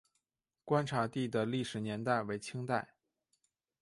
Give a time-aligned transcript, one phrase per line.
[0.65, 2.95] 观察第的历史年代为清代。